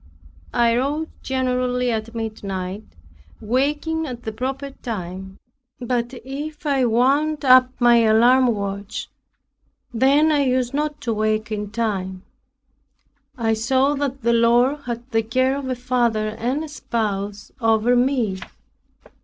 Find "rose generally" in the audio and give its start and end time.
0.75-1.91